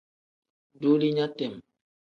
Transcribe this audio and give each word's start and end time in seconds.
Duulinya 0.79 1.27
tem. 1.33 1.53